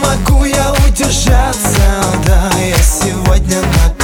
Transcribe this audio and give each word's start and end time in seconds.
Могу 0.00 0.44
я 0.44 0.72
удержаться, 0.86 2.04
да 2.24 2.52
Я 2.60 2.76
сегодня 2.76 3.60
напьюсь 3.62 4.01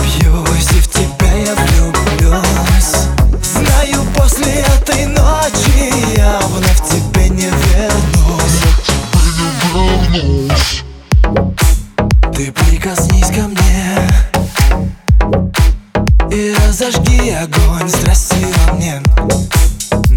И 16.79 16.81
разожги 16.81 17.31
огонь 17.31 17.89
страсти 17.89 18.47
во 18.67 18.75
мне. 18.75 19.03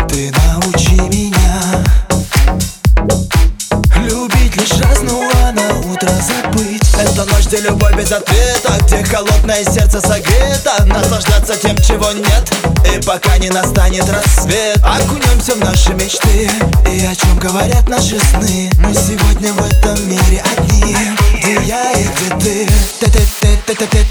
Ты 0.10 0.32
научи 0.32 0.94
меня. 0.94 1.84
Любить 3.96 4.56
лишь 4.58 4.80
раз, 4.82 5.00
ну 5.02 5.28
а 5.44 5.52
на 5.54 5.80
утро 5.92 6.10
забыть. 6.10 6.84
Это 7.00 7.26
ночь, 7.26 7.48
где 7.48 7.62
любовь 7.62 7.96
без 7.96 8.12
ответа 8.12 8.78
Где 8.86 9.04
холодное 9.04 9.64
сердце 9.64 10.02
согрето. 10.02 10.86
Наслаждаться 10.86 11.58
тем, 11.58 11.76
чего 11.78 12.12
нет 12.12 12.54
И 12.94 13.02
пока 13.06 13.40
не 13.40 13.50
настанет 13.50 14.08
рассвет. 14.08 14.78
Окунемся 14.84 15.56
в 15.56 15.60
наши 15.60 15.94
мечты 15.94 16.50
И 16.88 17.06
о 17.06 17.16
чем 17.16 17.40
говорят 17.40 17.88
наши 17.90 18.20
сны. 18.20 18.70
Мы 18.78 18.94
сегодня 18.94 19.54
в 19.54 19.66
этом 19.66 20.08
мире 20.08 20.44
одни 20.56 20.96
Где 21.40 21.54
я 21.66 21.92
и 21.94 22.04
где 22.04 22.68
ты. 22.68 22.74
Ты-ты-ты-ты-ты-ты 23.00 24.11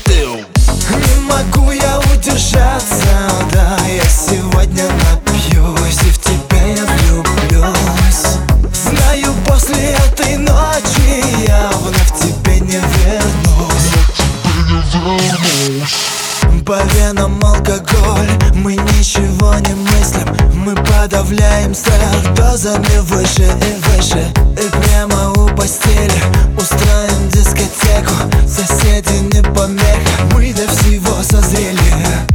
Венам 16.95 17.41
алкоголь, 17.45 18.31
мы 18.55 18.75
ничего 18.77 19.55
не 19.55 19.75
мыслим 19.75 20.29
Мы 20.55 20.75
подавляем 20.75 21.75
страх 21.75 22.35
дозами 22.35 22.99
выше 23.01 23.43
и 23.43 23.73
выше. 23.89 24.33
И 24.59 24.69
прямо 24.83 25.31
у 25.33 25.49
постели 25.55 26.23
устроим 26.57 27.29
дискотеку. 27.31 28.15
Соседи 28.47 29.15
не 29.35 29.43
помеха, 29.43 30.25
мы 30.35 30.53
до 30.53 30.69
всего 30.69 31.23
созрели. 31.23 31.81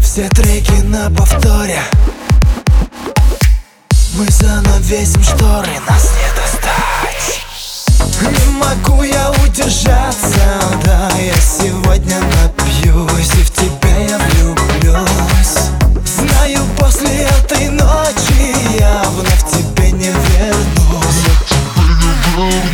Все 0.01 0.27
треки 0.29 0.81
на 0.83 1.09
повторе. 1.09 1.79
Мы 4.17 4.25
занавесим 4.29 5.23
шторы, 5.23 5.69
нас 5.87 6.09
не 6.15 6.29
достать. 6.35 7.41
Не 8.21 8.51
могу 8.53 9.03
я 9.03 9.31
удержаться, 9.45 10.24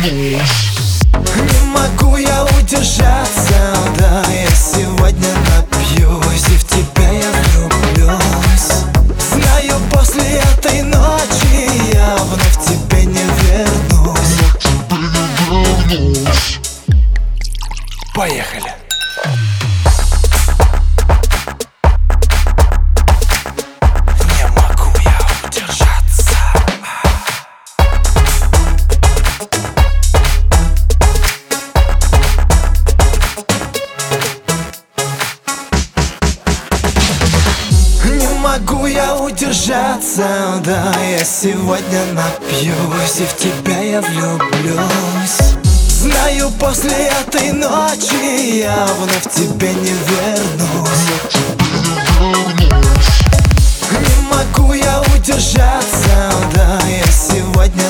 Не 0.02 0.40
могу 1.66 2.16
я 2.16 2.44
удержаться, 2.44 3.76
да 3.96 4.24
Я 4.28 4.50
сегодня 4.50 5.28
напьюсь 5.54 6.42
в 6.42 6.64
тебя 6.66 7.08
я 7.12 7.30
влюблюсь 7.30 8.72
Знаю, 9.30 9.78
после 9.92 10.40
этой 10.40 10.82
ночи 10.82 11.70
я 11.94 12.16
вновь 12.16 12.58
тебе 12.66 13.04
не 13.04 13.22
вернусь 13.44 14.42
Поехали! 18.12 18.91
Могу 38.52 38.86
я 38.86 39.16
удержаться, 39.16 40.60
да 40.64 40.94
Я 41.00 41.24
сегодня 41.24 42.04
напьюсь 42.12 43.20
и 43.20 43.24
в 43.24 43.36
тебя 43.36 43.80
я 43.80 44.00
влюблюсь. 44.00 45.56
Знаю, 45.88 46.50
после 46.58 47.08
этой 47.08 47.52
ночи 47.52 48.58
я 48.58 48.86
вновь 48.98 49.30
тебе 49.34 49.72
не 49.74 49.92
вернусь. 50.08 51.08
Не 53.90 54.16
могу 54.30 54.74
я 54.74 55.00
удержаться, 55.16 56.32
да 56.54 56.80
Я 56.86 57.06
сегодня 57.10 57.84